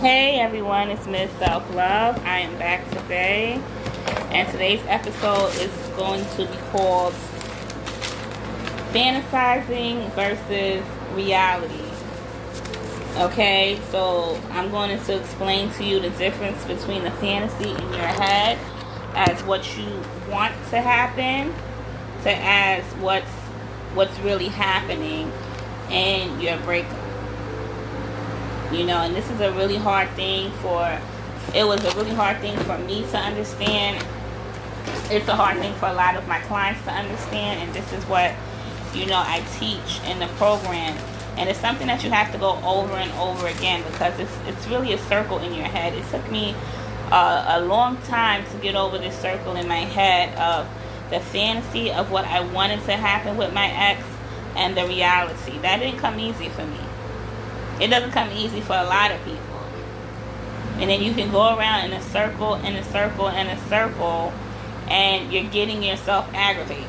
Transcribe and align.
Hey 0.00 0.38
everyone, 0.38 0.90
it's 0.90 1.08
Miss 1.08 1.28
Self 1.40 1.74
Love. 1.74 2.24
I 2.24 2.38
am 2.38 2.56
back 2.56 2.88
today, 2.90 3.60
and 4.30 4.48
today's 4.48 4.80
episode 4.86 5.48
is 5.56 5.72
going 5.96 6.24
to 6.36 6.46
be 6.46 6.56
called 6.70 7.12
Fantasizing 8.92 10.08
versus 10.12 10.84
Reality. 11.16 11.82
Okay, 13.16 13.80
so 13.90 14.40
I'm 14.52 14.70
going 14.70 14.96
to 14.96 15.18
explain 15.20 15.72
to 15.72 15.84
you 15.84 15.98
the 15.98 16.10
difference 16.10 16.64
between 16.64 17.02
the 17.02 17.10
fantasy 17.10 17.70
in 17.70 17.92
your 17.92 18.06
head 18.06 18.56
as 19.16 19.42
what 19.42 19.76
you 19.76 20.00
want 20.30 20.54
to 20.70 20.80
happen 20.80 21.52
to 22.22 22.30
as 22.30 22.84
what's 23.00 23.26
what's 23.94 24.16
really 24.20 24.46
happening 24.46 25.32
in 25.90 26.40
your 26.40 26.56
breakup 26.58 27.07
you 28.72 28.84
know 28.84 28.98
and 28.98 29.14
this 29.14 29.30
is 29.30 29.40
a 29.40 29.52
really 29.52 29.76
hard 29.76 30.08
thing 30.10 30.50
for 30.62 31.00
it 31.54 31.64
was 31.64 31.82
a 31.84 31.96
really 31.96 32.14
hard 32.14 32.38
thing 32.40 32.56
for 32.58 32.76
me 32.78 33.02
to 33.10 33.16
understand. 33.16 34.04
It's 35.10 35.28
a 35.28 35.34
hard 35.34 35.58
thing 35.58 35.72
for 35.74 35.86
a 35.86 35.94
lot 35.94 36.16
of 36.16 36.28
my 36.28 36.40
clients 36.40 36.82
to 36.84 36.90
understand 36.90 37.60
and 37.60 37.74
this 37.74 37.90
is 37.92 38.04
what 38.04 38.34
you 38.94 39.06
know 39.06 39.18
i 39.18 39.44
teach 39.58 40.00
in 40.04 40.18
the 40.18 40.26
program. 40.36 40.96
And 41.36 41.48
it's 41.48 41.60
something 41.60 41.86
that 41.86 42.02
you 42.02 42.10
have 42.10 42.32
to 42.32 42.38
go 42.38 42.60
over 42.64 42.94
and 42.94 43.12
over 43.12 43.46
again 43.46 43.82
because 43.90 44.18
it's 44.18 44.36
it's 44.46 44.66
really 44.66 44.92
a 44.92 44.98
circle 44.98 45.38
in 45.38 45.54
your 45.54 45.66
head. 45.66 45.94
It 45.94 46.04
took 46.10 46.30
me 46.30 46.54
uh, 47.10 47.58
a 47.58 47.64
long 47.64 47.96
time 48.02 48.44
to 48.50 48.58
get 48.58 48.74
over 48.74 48.98
this 48.98 49.18
circle 49.18 49.56
in 49.56 49.66
my 49.68 49.78
head 49.78 50.36
of 50.38 50.68
the 51.10 51.20
fantasy 51.20 51.90
of 51.90 52.10
what 52.10 52.26
i 52.26 52.38
wanted 52.38 52.84
to 52.84 52.92
happen 52.92 53.38
with 53.38 53.54
my 53.54 53.70
ex 53.70 54.02
and 54.54 54.76
the 54.76 54.86
reality. 54.86 55.56
That 55.60 55.78
didn't 55.78 56.00
come 56.00 56.20
easy 56.20 56.50
for 56.50 56.66
me 56.66 56.87
it 57.80 57.88
doesn't 57.88 58.10
come 58.10 58.30
easy 58.32 58.60
for 58.60 58.74
a 58.74 58.84
lot 58.84 59.10
of 59.10 59.24
people. 59.24 59.38
And 60.78 60.90
then 60.90 61.02
you 61.02 61.12
can 61.14 61.30
go 61.30 61.56
around 61.56 61.86
in 61.86 61.92
a 61.92 62.02
circle, 62.02 62.54
in 62.54 62.76
a 62.76 62.84
circle, 62.84 63.28
in 63.28 63.46
a 63.46 63.58
circle, 63.68 64.32
and 64.88 65.32
you're 65.32 65.50
getting 65.50 65.82
yourself 65.82 66.28
aggravated. 66.32 66.86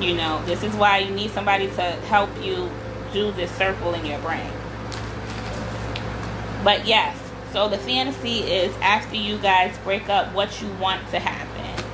You 0.00 0.14
know, 0.14 0.44
this 0.44 0.62
is 0.62 0.74
why 0.74 0.98
you 0.98 1.14
need 1.14 1.30
somebody 1.30 1.66
to 1.66 1.82
help 1.82 2.30
you 2.42 2.70
do 3.12 3.32
this 3.32 3.50
circle 3.52 3.94
in 3.94 4.04
your 4.04 4.18
brain. 4.20 4.50
But 6.62 6.86
yes, 6.86 7.18
so 7.52 7.68
the 7.68 7.78
fantasy 7.78 8.40
is 8.40 8.74
after 8.76 9.16
you 9.16 9.38
guys 9.38 9.76
break 9.78 10.08
up, 10.08 10.32
what 10.34 10.60
you 10.60 10.68
want 10.74 11.08
to 11.10 11.18
happen. 11.18 11.84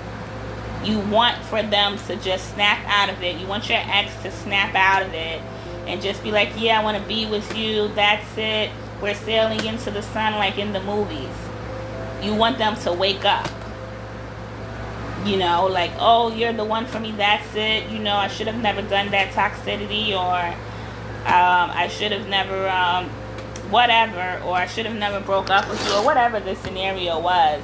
You 0.85 0.99
want 0.99 1.43
for 1.45 1.63
them 1.63 1.97
to 2.07 2.17
just 2.17 2.53
snap 2.55 2.85
out 2.87 3.09
of 3.09 3.23
it. 3.23 3.37
You 3.37 3.47
want 3.47 3.69
your 3.69 3.79
ex 3.81 4.13
to 4.23 4.31
snap 4.31 4.75
out 4.75 5.03
of 5.03 5.15
it 5.15 5.41
and 5.87 6.01
just 6.01 6.23
be 6.23 6.31
like, 6.31 6.51
yeah, 6.57 6.81
I 6.81 6.85
want 6.85 7.01
to 7.01 7.09
be 7.09 7.27
with 7.27 7.57
you. 7.57 7.89
That's 7.89 8.37
it. 8.37 8.71
We're 9.03 9.15
sailing 9.15 9.65
into 9.65 9.91
the 9.91 10.03
sun 10.03 10.35
like 10.35 10.59
in 10.59 10.73
the 10.73 10.81
movies. 10.81 11.29
You 12.23 12.35
want 12.35 12.59
them 12.59 12.77
to 12.81 12.93
wake 12.93 13.25
up. 13.25 13.49
You 15.27 15.37
know, 15.39 15.67
like, 15.67 15.91
oh, 15.99 16.35
you're 16.35 16.53
the 16.53 16.65
one 16.65 16.87
for 16.87 17.01
me. 17.01 17.11
That's 17.13 17.55
it. 17.55 17.91
You 17.91 17.99
know, 17.99 18.17
I 18.17 18.29
should 18.29 18.47
have 18.47 18.61
never 18.61 18.83
done 18.83 19.11
that 19.11 19.33
toxicity, 19.33 20.11
or 20.11 20.55
um, 21.27 21.71
I 21.71 21.89
should 21.89 22.13
have 22.13 22.29
never, 22.29 22.69
um, 22.69 23.09
whatever, 23.71 24.43
or 24.45 24.55
I 24.55 24.67
should 24.67 24.85
have 24.85 24.97
never 24.97 25.21
broke 25.21 25.49
up 25.49 25.69
with 25.69 25.83
you, 25.87 25.95
or 25.95 26.05
whatever 26.05 26.41
the 26.41 26.55
scenario 26.57 27.19
was. 27.19 27.63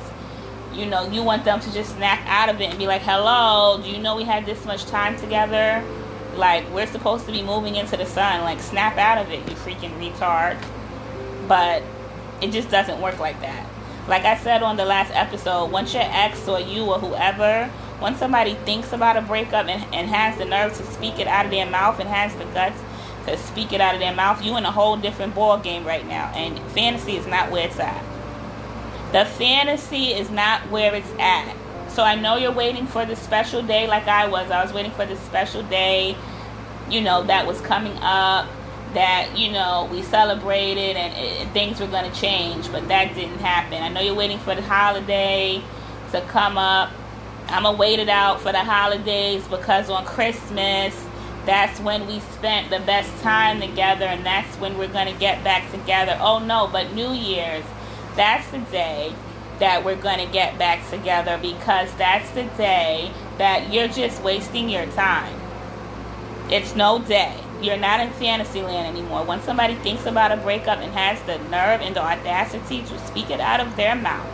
You 0.72 0.86
know, 0.86 1.10
you 1.10 1.22
want 1.22 1.44
them 1.44 1.60
to 1.60 1.72
just 1.72 1.96
snap 1.96 2.20
out 2.26 2.48
of 2.48 2.60
it 2.60 2.70
and 2.70 2.78
be 2.78 2.86
like, 2.86 3.02
hello, 3.02 3.80
do 3.82 3.90
you 3.90 3.98
know 3.98 4.16
we 4.16 4.24
had 4.24 4.46
this 4.46 4.64
much 4.64 4.86
time 4.86 5.18
together? 5.18 5.84
Like, 6.36 6.68
we're 6.70 6.86
supposed 6.86 7.26
to 7.26 7.32
be 7.32 7.42
moving 7.42 7.76
into 7.76 7.96
the 7.96 8.06
sun. 8.06 8.42
Like, 8.42 8.60
snap 8.60 8.96
out 8.96 9.18
of 9.18 9.30
it, 9.30 9.48
you 9.48 9.56
freaking 9.56 9.98
retard. 9.98 10.62
But 11.48 11.82
it 12.40 12.52
just 12.52 12.70
doesn't 12.70 13.00
work 13.00 13.18
like 13.18 13.40
that. 13.40 13.66
Like 14.08 14.24
I 14.24 14.36
said 14.36 14.62
on 14.62 14.76
the 14.76 14.84
last 14.84 15.12
episode, 15.14 15.70
once 15.70 15.92
your 15.94 16.02
ex 16.04 16.48
or 16.48 16.58
you 16.58 16.84
or 16.84 16.98
whoever, 16.98 17.70
once 18.00 18.18
somebody 18.18 18.54
thinks 18.54 18.92
about 18.92 19.16
a 19.16 19.22
breakup 19.22 19.66
and, 19.66 19.94
and 19.94 20.08
has 20.08 20.38
the 20.38 20.44
nerve 20.44 20.74
to 20.76 20.84
speak 20.84 21.18
it 21.18 21.26
out 21.26 21.44
of 21.44 21.50
their 21.50 21.66
mouth 21.66 22.00
and 22.00 22.08
has 22.08 22.34
the 22.36 22.44
guts 22.46 22.80
to 23.26 23.36
speak 23.36 23.72
it 23.72 23.80
out 23.80 23.94
of 23.94 24.00
their 24.00 24.14
mouth, 24.14 24.42
you 24.42 24.56
in 24.56 24.64
a 24.64 24.72
whole 24.72 24.96
different 24.96 25.34
ball 25.34 25.58
game 25.58 25.86
right 25.86 26.06
now. 26.06 26.32
And 26.34 26.58
fantasy 26.72 27.16
is 27.16 27.26
not 27.26 27.50
where 27.50 27.66
it's 27.66 27.78
at. 27.78 28.02
The 29.12 29.24
fantasy 29.24 30.06
is 30.06 30.30
not 30.30 30.70
where 30.70 30.94
it's 30.94 31.10
at. 31.18 31.54
So 31.88 32.02
I 32.02 32.14
know 32.14 32.36
you're 32.36 32.52
waiting 32.52 32.86
for 32.86 33.04
the 33.04 33.16
special 33.16 33.62
day 33.62 33.86
like 33.86 34.06
I 34.06 34.28
was. 34.28 34.50
I 34.50 34.62
was 34.62 34.72
waiting 34.72 34.92
for 34.92 35.04
the 35.04 35.16
special 35.16 35.62
day, 35.64 36.16
you 36.90 37.00
know, 37.00 37.22
that 37.24 37.46
was 37.46 37.60
coming 37.60 37.96
up 37.98 38.48
that, 38.94 39.38
you 39.38 39.52
know, 39.52 39.88
we 39.90 40.02
celebrated 40.02 40.96
and 40.96 41.14
it, 41.16 41.48
things 41.52 41.80
were 41.80 41.86
going 41.86 42.10
to 42.10 42.20
change, 42.20 42.70
but 42.72 42.88
that 42.88 43.14
didn't 43.14 43.38
happen. 43.38 43.82
I 43.82 43.88
know 43.88 44.00
you're 44.00 44.14
waiting 44.14 44.38
for 44.38 44.54
the 44.54 44.62
holiday 44.62 45.62
to 46.12 46.20
come 46.22 46.58
up. 46.58 46.90
I'm 47.48 47.62
going 47.62 47.76
to 47.76 47.80
wait 47.80 47.98
it 47.98 48.08
out 48.08 48.40
for 48.40 48.52
the 48.52 48.64
holidays 48.64 49.46
because 49.48 49.90
on 49.90 50.04
Christmas, 50.04 51.06
that's 51.46 51.80
when 51.80 52.06
we 52.06 52.20
spent 52.20 52.70
the 52.70 52.80
best 52.80 53.22
time 53.22 53.60
together 53.60 54.04
and 54.04 54.24
that's 54.26 54.56
when 54.56 54.76
we're 54.76 54.92
going 54.92 55.12
to 55.12 55.18
get 55.18 55.42
back 55.42 55.70
together. 55.70 56.18
Oh 56.20 56.38
no, 56.38 56.68
but 56.70 56.92
New 56.92 57.12
Year's, 57.12 57.64
that's 58.16 58.50
the 58.50 58.58
day 58.58 59.14
that 59.58 59.84
we're 59.84 59.96
going 59.96 60.24
to 60.24 60.32
get 60.32 60.58
back 60.58 60.88
together 60.90 61.38
because 61.40 61.94
that's 61.94 62.30
the 62.32 62.44
day 62.56 63.12
that 63.38 63.72
you're 63.72 63.88
just 63.88 64.22
wasting 64.22 64.68
your 64.68 64.86
time. 64.86 65.39
It's 66.50 66.74
no 66.74 66.98
day. 66.98 67.34
You're 67.62 67.76
not 67.76 68.00
in 68.00 68.10
fantasy 68.12 68.62
land 68.62 68.96
anymore. 68.96 69.24
When 69.24 69.40
somebody 69.42 69.74
thinks 69.74 70.06
about 70.06 70.32
a 70.32 70.36
breakup 70.36 70.78
and 70.78 70.92
has 70.92 71.20
the 71.22 71.38
nerve 71.50 71.80
and 71.80 71.94
the 71.94 72.02
audacity 72.02 72.82
to 72.82 72.98
speak 73.06 73.30
it 73.30 73.40
out 73.40 73.60
of 73.60 73.76
their 73.76 73.94
mouth, 73.94 74.26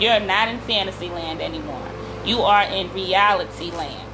you're 0.00 0.20
not 0.20 0.48
in 0.48 0.58
fantasy 0.60 1.08
land 1.08 1.40
anymore. 1.40 1.88
You 2.24 2.40
are 2.40 2.62
in 2.62 2.92
reality 2.92 3.70
land. 3.70 4.12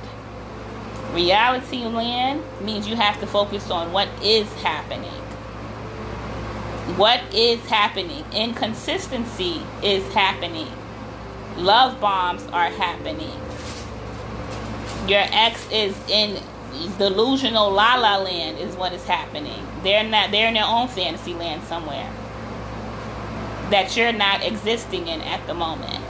Reality 1.13 1.85
land 1.85 2.43
means 2.61 2.89
you 2.89 2.97
have 2.97 3.21
to 3.21 3.27
focus 3.27 3.71
on 3.71 3.93
what 3.93 4.09
is 4.23 4.53
happening 4.63 5.23
what 6.97 7.23
is 7.33 7.61
happening? 7.67 8.25
Inconsistency 8.33 9.63
is 9.83 10.13
happening. 10.13 10.67
Love 11.57 12.01
bombs 12.01 12.45
are 12.53 12.69
happening. 12.71 13.41
Your 15.09 15.23
ex 15.31 15.67
is 15.71 15.97
in 16.09 16.43
delusional 16.99 17.71
la 17.71 17.95
la 17.95 18.17
land 18.17 18.59
is 18.59 18.75
what 18.77 18.93
is 18.93 19.05
happening. 19.07 19.67
They're 19.83 20.05
not 20.05 20.31
they're 20.31 20.49
in 20.49 20.55
their 20.55 20.65
own 20.65 20.89
fantasy 20.89 21.35
land 21.35 21.63
somewhere. 21.65 22.11
That 23.71 23.97
you're 23.97 24.13
not 24.13 24.45
existing 24.45 25.09
in 25.09 25.21
at 25.23 25.47
the 25.47 25.55
moment. 25.55 26.03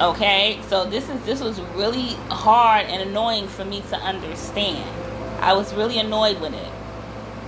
Okay? 0.00 0.60
So 0.68 0.84
this 0.84 1.08
is 1.08 1.22
this 1.24 1.40
was 1.40 1.60
really 1.74 2.14
hard 2.28 2.86
and 2.86 3.08
annoying 3.08 3.48
for 3.48 3.64
me 3.64 3.82
to 3.90 3.96
understand. 3.96 4.88
I 5.40 5.52
was 5.54 5.72
really 5.74 5.98
annoyed 5.98 6.40
with 6.40 6.54
it 6.54 6.72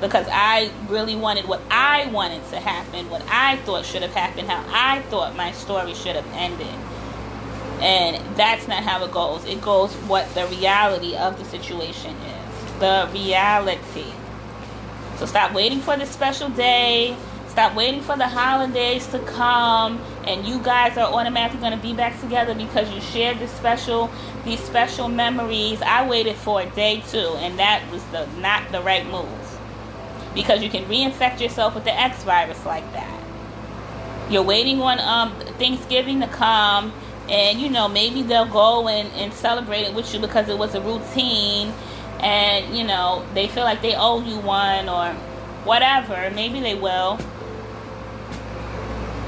because 0.01 0.27
I 0.31 0.71
really 0.89 1.17
wanted 1.17 1.49
what 1.49 1.61
I 1.71 2.07
wanted 2.07 2.49
to 2.51 2.61
happen, 2.61 3.11
what 3.11 3.23
I 3.29 3.57
thought 3.59 3.85
should 3.85 4.03
have 4.03 4.15
happened, 4.15 4.49
how 4.49 4.65
I 4.69 5.03
thought 5.03 5.37
my 5.37 5.53
story 5.53 5.95
should 5.95 6.17
have 6.17 6.27
ended. 6.33 6.67
And 7.81 8.37
that's 8.37 8.67
not 8.67 8.83
how 8.83 9.05
it 9.05 9.13
goes. 9.13 9.45
It 9.45 9.61
goes 9.61 9.93
what 9.95 10.33
the 10.35 10.47
reality 10.47 11.17
of 11.17 11.39
the 11.39 11.45
situation 11.45 12.15
is. 12.17 12.81
The 12.81 13.09
reality. 13.13 14.13
So 15.17 15.27
stop 15.27 15.53
waiting 15.53 15.81
for 15.81 15.97
the 15.97 16.07
special 16.07 16.49
day. 16.49 17.17
Stop 17.49 17.75
waiting 17.75 18.03
for 18.03 18.17
the 18.17 18.29
holidays 18.29 19.07
to 19.09 19.19
come 19.21 20.01
and 20.25 20.47
you 20.47 20.61
guys 20.61 20.97
are 20.97 21.13
automatically 21.13 21.59
going 21.59 21.73
to 21.73 21.83
be 21.83 21.93
back 21.93 22.21
together 22.21 22.55
because 22.55 22.89
you 22.93 23.01
shared 23.01 23.41
this 23.41 23.51
special 23.51 24.11
these 24.45 24.61
special 24.61 25.09
memories. 25.09 25.83
I 25.83 26.07
waited 26.09 26.37
for 26.37 26.61
a 26.61 26.67
day 26.67 27.03
too 27.09 27.35
and 27.39 27.59
that 27.59 27.83
was 27.91 28.05
the 28.13 28.27
not 28.39 28.71
the 28.71 28.81
right 28.81 29.05
move 29.11 29.27
because 30.35 30.63
you 30.63 30.71
can 30.71 30.85
reinfect 30.85 31.41
yourself 31.41 31.75
with 31.75 31.83
the 31.83 31.93
X 31.93 32.23
virus 32.23 32.65
like 32.65 32.93
that. 32.93 33.21
You're 34.31 34.45
waiting 34.45 34.81
on 34.81 35.01
um, 35.01 35.35
Thanksgiving 35.59 36.21
to 36.21 36.29
come, 36.29 36.93
and 37.29 37.61
you 37.61 37.69
know 37.69 37.89
maybe 37.89 38.23
they'll 38.23 38.47
go 38.47 38.89
and, 38.89 39.13
and 39.15 39.33
celebrate 39.33 39.83
it 39.83 39.95
with 39.95 40.13
you 40.13 40.21
because 40.21 40.49
it 40.49 40.59
was 40.59 40.75
a 40.75 40.81
routine, 40.81 41.73
and 42.21 42.77
you 42.77 42.85
know 42.85 43.25
they 43.35 43.49
feel 43.49 43.65
like 43.65 43.83
they 43.83 43.95
owe 43.95 44.21
you 44.21 44.39
one 44.39 44.89
or 44.89 45.13
whatever. 45.65 46.31
Maybe 46.35 46.61
they 46.61 46.75
will. 46.75 47.19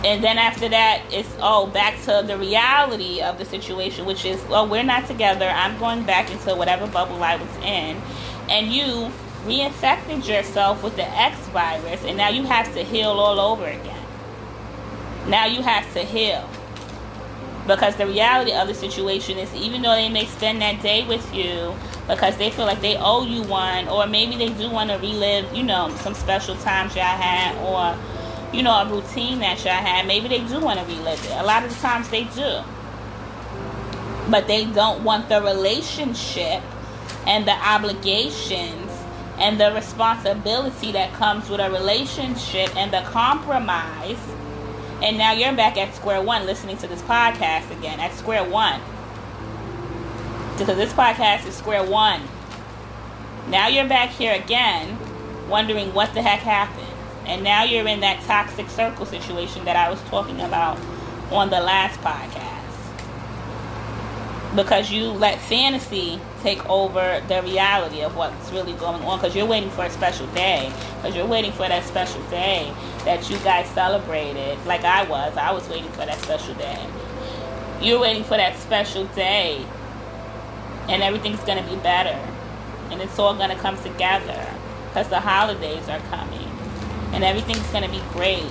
And 0.03 0.25
then 0.25 0.39
after 0.39 0.67
that, 0.71 1.03
it's 1.11 1.29
oh 1.41 1.67
back 1.67 2.01
to 2.05 2.25
the 2.27 2.39
reality 2.39 3.21
of 3.21 3.37
the 3.37 3.45
situation, 3.45 4.07
which 4.07 4.25
is 4.25 4.43
well 4.49 4.67
we're 4.67 4.83
not 4.83 5.07
together. 5.07 5.49
I'm 5.49 5.79
going 5.79 6.05
back 6.05 6.31
into 6.31 6.55
whatever 6.55 6.87
bubble 6.87 7.23
I 7.23 7.37
was 7.37 7.57
in, 7.57 8.01
and 8.49 8.73
you 8.73 9.11
reinfected 9.45 10.27
yourself 10.27 10.83
with 10.83 10.97
the 10.97 11.07
X 11.07 11.37
virus, 11.49 12.03
and 12.05 12.17
now 12.17 12.31
you 12.31 12.45
have 12.45 12.73
to 12.75 12.83
heal 12.83 13.11
all 13.11 13.39
over 13.39 13.67
again. 13.67 14.07
Now 15.29 15.45
you 15.45 15.63
have 15.63 15.93
to 15.93 16.01
heal. 16.01 16.49
Because 17.67 17.97
the 17.97 18.07
reality 18.07 18.53
of 18.53 18.69
the 18.69 18.75
situation 18.75 19.39
is, 19.39 19.55
even 19.55 19.83
though 19.83 19.95
they 19.95 20.09
may 20.09 20.25
spend 20.25 20.61
that 20.63 20.83
day 20.83 21.07
with 21.07 21.35
you 21.35 21.75
because 22.09 22.37
they 22.37 22.51
feel 22.51 22.67
like 22.67 22.81
they 22.81 22.97
owe 22.97 23.25
you 23.25 23.43
one, 23.43 23.87
or 23.89 24.07
maybe 24.07 24.37
they 24.37 24.49
do 24.49 24.69
want 24.71 24.91
to 24.91 24.97
relive, 24.97 25.55
you 25.55 25.63
know, 25.63 25.95
some 25.97 26.15
special 26.15 26.57
times 26.57 26.97
y'all 26.97 27.05
had, 27.05 27.57
or, 27.59 27.97
you 28.53 28.63
know, 28.63 28.73
a 28.73 28.87
routine 28.89 29.39
that 29.39 29.65
y'all 29.65 29.75
had, 29.75 30.07
maybe 30.07 30.27
they 30.27 30.45
do 30.47 30.59
want 30.59 30.81
to 30.81 30.85
relive 30.87 31.25
it. 31.25 31.31
A 31.33 31.45
lot 31.45 31.65
of 31.65 31.73
the 31.73 31.81
times 31.81 32.09
they 32.09 32.25
do. 32.25 32.63
But 34.29 34.49
they 34.49 34.65
don't 34.65 35.05
want 35.05 35.29
the 35.29 35.41
relationship 35.41 36.63
and 37.27 37.47
the 37.47 37.53
obligations 37.53 38.91
and 39.39 39.61
the 39.61 39.73
responsibility 39.73 40.93
that 40.93 41.13
comes 41.15 41.49
with 41.49 41.61
a 41.61 41.71
relationship 41.71 42.75
and 42.77 42.93
the 42.93 43.03
compromise 43.03 44.19
and 45.03 45.17
now 45.17 45.33
you're 45.33 45.55
back 45.55 45.77
at 45.77 45.95
square 45.95 46.21
one 46.21 46.47
listening 46.47 46.77
to 46.79 46.87
this 46.87 47.03
podcast 47.03 47.71
again, 47.77 48.01
at 48.01 48.13
square 48.13 48.45
one. 48.45 48.81
Because 50.59 50.77
this 50.77 50.93
podcast 50.93 51.47
is 51.47 51.55
square 51.55 51.85
one. 51.85 52.21
Now 53.49 53.69
you're 53.69 53.89
back 53.89 54.11
here 54.11 54.35
again, 54.35 54.99
wondering 55.49 55.95
what 55.95 56.13
the 56.13 56.23
heck 56.23 56.41
happened. 56.41 56.87
And 57.27 57.43
now 57.43 57.65
you're 57.65 57.87
in 57.87 58.01
that 58.01 58.23
toxic 58.25 58.69
circle 58.69 59.07
situation 59.07 59.65
that 59.65 59.77
I 59.77 59.89
was 59.89 60.01
talking 60.05 60.41
about 60.41 60.79
on 61.31 61.49
the 61.49 61.61
last 61.61 62.01
podcast. 62.01 62.57
Because 64.55 64.91
you 64.91 65.07
let 65.07 65.39
fantasy 65.41 66.21
take 66.43 66.65
over 66.69 67.23
the 67.29 67.43
reality 67.43 68.03
of 68.03 68.17
what's 68.17 68.51
really 68.51 68.73
going 68.75 69.03
on 69.03 69.19
because 69.19 69.37
you're 69.37 69.47
waiting 69.47 69.71
for 69.71 69.85
a 69.85 69.91
special 69.91 70.27
day 70.29 70.73
because 70.97 71.15
you're 71.15 71.27
waiting 71.27 71.53
for 71.53 71.69
that 71.69 71.85
special 71.85 72.23
day 72.25 72.73
that 73.05 73.29
you 73.31 73.39
guys 73.39 73.69
celebrated 73.71 74.59
like 74.67 74.83
i 74.85 75.03
was 75.05 75.37
i 75.37 75.53
was 75.53 75.69
waiting 75.69 75.91
for 75.93 76.07
that 76.07 76.19
special 76.21 76.55
day. 76.55 76.87
You're 77.81 78.01
waiting 78.01 78.25
for 78.25 78.37
that 78.37 78.59
special 78.59 79.07
day 79.07 79.65
and 80.89 81.03
everything's 81.03 81.41
going 81.41 81.63
to 81.63 81.71
be 81.71 81.77
better 81.77 82.19
and 82.91 83.01
it's 83.01 83.19
all 83.19 83.35
going 83.35 83.51
to 83.51 83.57
come 83.57 83.83
together 83.83 84.47
because 84.89 85.09
the 85.09 85.21
holidays 85.21 85.89
are 85.89 86.01
coming 86.11 86.49
and 87.13 87.25
everything's 87.25 87.67
going 87.71 87.85
to 87.85 87.91
be 87.91 88.03
great. 88.13 88.45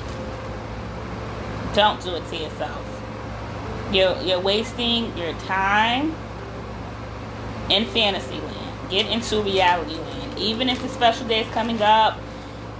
Don't 1.76 2.02
do 2.02 2.16
it 2.16 2.28
to 2.30 2.38
yourself. 2.38 2.86
You're, 3.92 4.20
you're 4.22 4.40
wasting 4.40 5.16
your 5.16 5.34
time 5.34 6.16
in 7.70 7.86
fantasy 7.86 8.40
land. 8.40 8.90
Get 8.90 9.08
into 9.08 9.42
reality 9.42 9.96
land. 9.96 10.40
Even 10.40 10.70
if 10.70 10.82
the 10.82 10.90
special 10.90 11.28
day 11.28 11.42
is 11.42 11.48
coming 11.54 11.82
up, 11.82 12.18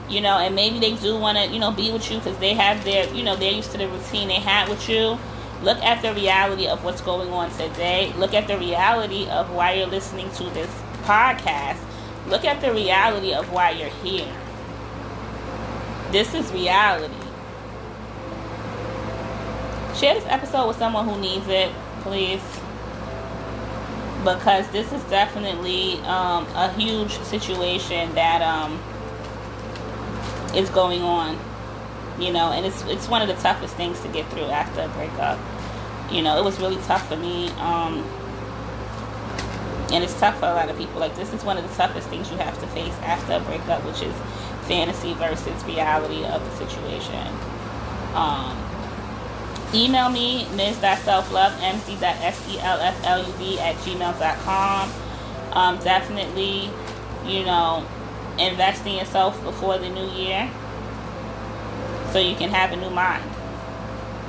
you 0.10 0.22
know, 0.22 0.38
and 0.38 0.56
maybe 0.56 0.80
they 0.80 0.96
do 0.96 1.18
want 1.18 1.38
to, 1.38 1.48
you 1.48 1.60
know, 1.60 1.72
be 1.72 1.92
with 1.92 2.10
you 2.10 2.18
because 2.18 2.38
they 2.40 2.54
have 2.54 2.84
their, 2.84 3.12
you 3.14 3.24
know, 3.24 3.36
they're 3.36 3.52
used 3.52 3.72
to 3.72 3.78
the 3.78 3.88
routine 3.88 4.28
they 4.28 4.36
had 4.36 4.68
with 4.68 4.90
you. 4.90 5.20
Look 5.62 5.78
at 5.84 6.02
the 6.02 6.14
reality 6.14 6.68
of 6.68 6.84
what's 6.84 7.02
going 7.02 7.30
on 7.30 7.52
today. 7.52 8.14
Look 8.18 8.34
at 8.34 8.48
the 8.48 8.58
reality 8.58 9.28
of 9.28 9.52
why 9.52 9.74
you're 9.74 9.88
listening 9.88 10.32
to 10.32 10.44
this 10.46 10.70
podcast. 11.04 11.80
Look 12.28 12.46
at 12.46 12.62
the 12.62 12.74
reality 12.74 13.34
of 13.34 13.52
why 13.52 13.72
you're 13.72 13.90
here. 13.90 14.34
This 16.12 16.34
is 16.34 16.52
reality. 16.52 17.14
Share 19.96 20.16
this 20.16 20.26
episode 20.28 20.68
with 20.68 20.78
someone 20.78 21.08
who 21.08 21.20
needs 21.20 21.48
it, 21.48 21.72
please 22.02 22.42
because 24.24 24.68
this 24.70 24.92
is 24.92 25.02
definitely 25.04 26.00
um, 26.02 26.46
a 26.56 26.72
huge 26.74 27.18
situation 27.20 28.14
that 28.16 28.42
um, 28.42 28.80
is 30.56 30.70
going 30.70 31.02
on. 31.02 31.38
You 32.20 32.34
know, 32.34 32.52
and 32.52 32.66
it's 32.66 32.84
it's 32.84 33.08
one 33.08 33.22
of 33.22 33.30
the 33.30 33.36
toughest 33.36 33.76
things 33.76 34.02
to 34.02 34.10
get 34.10 34.28
through 34.28 34.46
after 34.46 34.82
a 34.82 34.90
breakup. 34.90 35.40
You 36.12 36.22
know, 36.22 36.38
it 36.38 36.44
was 36.44 36.60
really 36.60 36.82
tough 36.84 37.08
for 37.08 37.16
me, 37.16 37.48
um, 37.60 38.04
and 39.94 40.04
it's 40.04 40.20
tough 40.20 40.38
for 40.40 40.48
a 40.48 40.54
lot 40.54 40.70
of 40.70 40.78
people. 40.78 41.00
Like 41.00 41.16
this 41.16 41.34
is 41.34 41.46
one 41.46 41.58
of 41.58 41.68
the 41.68 41.74
toughest 41.76 42.10
things 42.10 42.30
you 42.30 42.38
have 42.38 42.60
to 42.60 42.68
face 42.68 42.94
after 43.04 43.34
a 43.34 43.40
breakup, 43.40 43.86
which 43.86 44.02
is 44.02 44.14
fantasy 44.68 45.14
versus 45.14 45.64
reality 45.64 46.26
of 46.26 46.44
the 46.44 46.68
situation. 46.68 47.26
Um, 48.14 48.69
Email 49.72 50.10
me, 50.10 50.48
ms.selflove, 50.56 51.52
mz.selfluv 51.60 52.62
at 53.60 53.76
gmail.com. 53.76 54.92
Um, 55.54 55.78
definitely, 55.84 56.72
you 57.24 57.46
know, 57.46 57.86
invest 58.40 58.84
in 58.88 58.96
yourself 58.96 59.42
before 59.44 59.78
the 59.78 59.90
new 59.90 60.08
year 60.10 60.50
so 62.12 62.18
you 62.18 62.36
can 62.36 62.50
have 62.50 62.72
a 62.72 62.78
new 62.78 62.90
mind. 62.90 63.24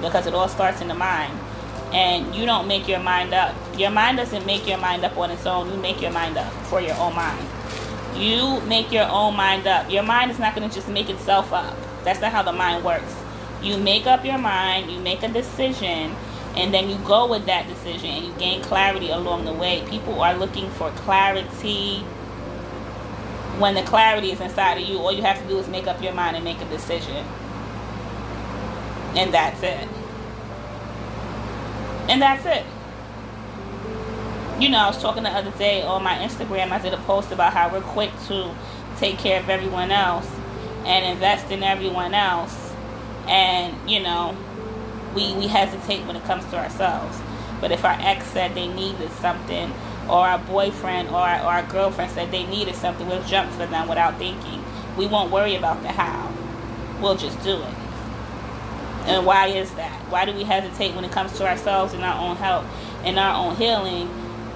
Because 0.03 0.27
it 0.27 0.35
all 0.35 0.49
starts 0.49 0.83
in 0.83 0.89
the 0.89 0.95
mind. 0.95 1.33
And 1.95 2.35
you 2.35 2.45
don't 2.45 2.69
make 2.69 2.87
your 2.87 3.01
mind 3.01 3.33
up. 3.33 3.55
Your 3.79 3.91
mind 3.91 4.19
doesn't 4.19 4.45
make 4.45 4.69
your 4.69 4.79
mind 4.79 5.05
up 5.05 5.17
on 5.17 5.31
its 5.31 5.47
own. 5.47 5.71
You 5.73 5.79
make 5.79 6.03
your 6.03 6.13
mind 6.13 6.37
up 6.37 6.53
for 6.67 6.83
your 6.83 6.97
own 6.97 7.15
mind. 7.17 7.47
You 8.15 8.61
make 8.69 8.93
your 8.93 9.09
own 9.09 9.37
mind 9.37 9.67
up. 9.67 9.91
Your 9.91 10.03
mind 10.03 10.31
is 10.31 10.39
not 10.39 10.55
going 10.55 10.69
to 10.69 10.75
just 10.75 10.89
make 10.89 11.09
itself 11.09 11.51
up. 11.53 11.75
That's 12.05 12.21
not 12.21 12.31
how 12.31 12.43
the 12.43 12.53
mind 12.53 12.85
works 12.85 13.15
you 13.63 13.79
make 13.79 14.07
up 14.07 14.25
your 14.25 14.39
mind, 14.39 14.91
you 14.91 15.01
make 15.01 15.23
a 15.23 15.29
decision, 15.29 16.15
and 16.57 16.75
then 16.75 16.89
you 16.89 16.97
go 16.99 17.27
with 17.27 17.47
that 17.47 17.69
decision 17.69 18.11
and 18.11 18.27
you 18.27 18.33
gain 18.35 18.63
clarity 18.63 19.11
along 19.11 19.45
the 19.45 19.53
way. 19.53 19.85
People 19.89 20.21
are 20.21 20.35
looking 20.35 20.69
for 20.71 20.91
clarity. 20.91 21.99
When 23.59 23.75
the 23.75 23.83
clarity 23.83 24.33
is 24.33 24.41
inside 24.41 24.81
of 24.81 24.89
you, 24.89 24.99
all 24.99 25.13
you 25.13 25.23
have 25.23 25.41
to 25.41 25.49
do 25.49 25.59
is 25.59 25.69
make 25.69 25.87
up 25.87 26.03
your 26.03 26.13
mind 26.13 26.37
and 26.37 26.45
make 26.45 26.61
a 26.61 26.65
decision. 26.65 27.25
And 29.15 29.33
that's 29.33 29.63
it. 29.63 29.89
And 32.09 32.21
that's 32.21 32.45
it. 32.47 32.65
You 34.61 34.69
know, 34.69 34.79
I 34.79 34.87
was 34.89 35.01
talking 35.01 35.23
the 35.23 35.31
other 35.31 35.53
day 35.53 35.83
on 35.83 36.03
my 36.03 36.17
Instagram, 36.17 36.71
I 36.71 36.79
did 36.81 36.93
a 36.93 36.99
post 36.99 37.33
about 37.33 37.53
how 37.53 37.71
we're 37.71 37.81
quick 37.81 38.11
to 38.27 38.55
take 38.99 39.19
care 39.19 39.41
of 39.41 39.49
everyone 39.49 39.91
else 39.91 40.29
and 40.85 41.05
invest 41.05 41.51
in 41.51 41.63
everyone 41.63 42.15
else 42.15 42.70
and 43.27 43.91
you 43.91 44.01
know 44.01 44.37
we 45.15 45.35
we 45.35 45.47
hesitate 45.47 46.07
when 46.07 46.17
it 46.17 46.25
comes 46.25 46.45
to 46.47 46.57
ourselves. 46.57 47.19
But 47.61 47.73
if 47.73 47.85
our 47.85 47.97
ex 48.01 48.27
said 48.27 48.55
they 48.55 48.69
needed 48.69 49.11
something 49.13 49.73
or 50.09 50.27
our 50.27 50.39
boyfriend 50.39 51.09
or 51.09 51.17
our, 51.17 51.41
or 51.41 51.53
our 51.53 51.63
girlfriend 51.65 52.11
said 52.13 52.31
they 52.31 52.47
needed 52.47 52.75
something 52.75 53.07
we'll 53.07 53.23
jump 53.25 53.51
for 53.53 53.67
them 53.67 53.89
without 53.89 54.19
thinking. 54.19 54.65
We 54.97 55.07
won't 55.07 55.31
worry 55.31 55.55
about 55.55 55.83
the 55.83 55.89
how. 55.89 56.33
We'll 57.01 57.17
just 57.17 57.43
do 57.43 57.57
it. 57.57 57.75
And 59.07 59.25
why 59.25 59.49
is 59.49 59.73
that? 59.75 60.01
Why 60.11 60.25
do 60.25 60.33
we 60.33 60.45
hesitate 60.45 60.95
when 60.95 61.05
it 61.05 61.13
comes 61.13 61.37
to 61.39 61.47
ourselves 61.47 61.95
and 61.95 62.03
our 62.05 62.21
own 62.21 62.37
health 62.37 62.67
and 63.05 63.19
our 63.19 63.35
own 63.35 63.57
healing 63.57 64.09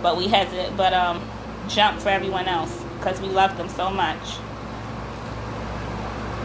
but 0.02 0.16
we 0.16 0.28
hesitate 0.28 0.76
but 0.76 0.92
um 0.92 1.22
jump 1.68 2.00
for 2.00 2.08
everyone 2.08 2.46
else? 2.46 2.82
Because 2.98 3.20
we 3.20 3.28
love 3.28 3.56
them 3.56 3.68
so 3.68 3.90
much 3.90 4.38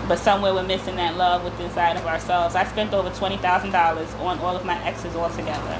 but 0.09 0.17
somewhere 0.17 0.53
we're 0.55 0.63
missing 0.63 0.95
that 0.95 1.15
love 1.15 1.43
within 1.43 1.67
inside 1.67 1.95
of 1.95 2.05
ourselves. 2.05 2.55
I 2.55 2.65
spent 2.65 2.93
over 2.93 3.11
twenty 3.11 3.37
thousand 3.37 3.71
dollars 3.71 4.11
on 4.15 4.39
all 4.39 4.55
of 4.55 4.65
my 4.65 4.83
exes 4.83 5.15
altogether. 5.15 5.79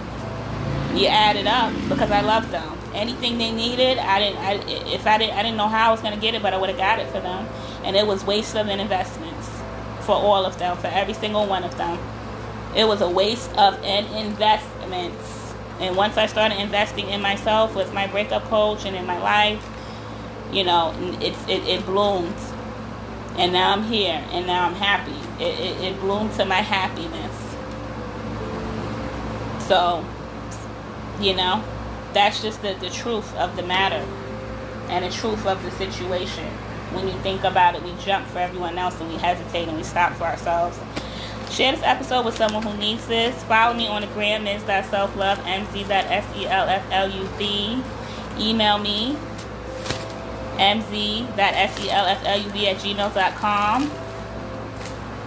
You 0.94 1.08
add 1.08 1.36
it 1.36 1.48
up 1.48 1.74
because 1.90 2.12
I 2.12 2.22
loved 2.22 2.52
them. 2.52 2.78
Anything 2.94 3.40
they 3.40 3.52
needed, 3.52 3.98
I 3.98 4.20
didn't. 4.20 4.38
I, 4.38 4.54
if 4.94 5.08
I 5.08 5.18
didn't, 5.18 5.34
I 5.36 5.42
didn't 5.42 5.58
know 5.58 5.68
how 5.68 5.90
I 5.90 5.92
was 5.92 6.02
gonna 6.02 6.18
get 6.18 6.36
it, 6.36 6.44
but 6.44 6.54
I 6.54 6.58
would 6.58 6.70
have 6.70 6.78
got 6.78 7.00
it 7.00 7.08
for 7.08 7.20
them. 7.20 7.48
And 7.84 7.96
it 7.96 8.06
was 8.06 8.24
waste 8.24 8.56
of 8.56 8.68
an 8.68 8.80
investments 8.80 9.50
for 10.02 10.14
all 10.14 10.46
of 10.46 10.60
them, 10.60 10.78
for 10.78 10.88
every 10.88 11.16
single 11.16 11.48
one 11.48 11.64
of 11.64 11.76
them. 11.78 11.98
It 12.76 12.88
was 12.88 13.02
a 13.02 13.10
waste 13.10 13.52
of 13.58 13.84
an 13.84 14.06
investment. 14.16 15.16
And 15.80 15.96
once 15.96 16.18
I 16.18 16.28
started 16.28 16.60
investing 16.60 17.10
in 17.10 17.22
myself 17.22 17.76
with 17.76 17.94
my 17.94 18.06
breakup 18.06 18.44
coach 18.44 18.86
and 18.86 18.96
in 18.96 19.08
my 19.08 19.18
life, 19.20 19.68
you 20.52 20.64
know, 20.64 20.94
it, 21.20 21.36
it, 21.50 21.68
it 21.68 21.86
bloomed 21.86 22.36
and 23.40 23.52
now 23.54 23.72
I'm 23.72 23.84
here 23.84 24.22
and 24.32 24.46
now 24.46 24.68
I'm 24.68 24.76
happy. 24.76 25.16
It, 25.42 25.58
it, 25.58 25.82
it 25.82 25.98
bloomed 26.02 26.34
to 26.34 26.44
my 26.44 26.62
happiness. 26.62 27.34
So, 29.66 30.06
you 31.22 31.34
know, 31.36 31.64
that's 32.12 32.42
just 32.42 32.62
the, 32.62 32.74
the 32.74 32.90
truth 32.90 33.34
of 33.38 33.56
the 33.56 33.64
matter 33.64 34.06
and 34.90 35.06
the 35.06 35.10
truth 35.10 35.46
of 35.46 35.64
the 35.64 35.72
situation. 35.72 36.48
When 36.92 37.08
you 37.08 37.14
think 37.20 37.46
about 37.46 37.76
it, 37.76 37.84
we 37.84 37.94
jump 38.04 38.28
for 38.28 38.40
everyone 38.40 38.78
else 38.78 39.00
and 39.00 39.10
we 39.10 39.16
hesitate 39.16 39.70
and 39.70 39.78
we 39.78 39.84
stop 39.84 40.12
for 40.14 40.26
ourselves. 40.26 40.78
Share 41.50 41.72
this 41.72 41.84
episode 41.84 42.26
with 42.26 42.36
someone 42.36 42.62
who 42.62 42.76
needs 42.78 43.08
this. 43.08 43.42
Follow 43.46 43.74
me 43.74 43.88
on 43.88 44.02
the 44.02 44.08
gram, 44.08 44.44
ms.selflove, 44.44 45.38
mz.selfluv. 45.38 47.84
Email 48.38 48.78
me 48.80 49.18
mz.selfluv 50.60 51.38
at 51.38 52.78
gmail.com. 52.78 53.92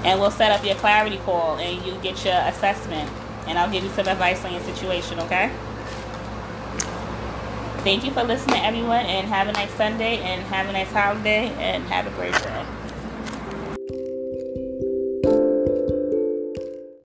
And 0.04 0.20
we'll 0.20 0.30
set 0.30 0.52
up 0.52 0.64
your 0.64 0.74
clarity 0.76 1.16
call 1.18 1.56
and 1.58 1.84
you 1.86 1.94
get 2.02 2.24
your 2.24 2.34
assessment. 2.34 3.10
And 3.46 3.58
I'll 3.58 3.70
give 3.70 3.82
you 3.82 3.90
some 3.90 4.06
advice 4.06 4.44
on 4.44 4.52
your 4.52 4.62
situation, 4.62 5.18
okay? 5.20 5.50
Thank 7.82 8.04
you 8.04 8.12
for 8.12 8.22
listening, 8.22 8.60
everyone, 8.60 9.06
and 9.06 9.26
have 9.26 9.48
a 9.48 9.52
nice 9.52 9.72
Sunday 9.72 10.18
and 10.18 10.42
have 10.44 10.68
a 10.68 10.72
nice 10.72 10.92
holiday 10.92 11.48
and 11.58 11.82
have 11.84 12.06
a 12.06 12.10
great 12.10 12.32
day. 12.34 12.64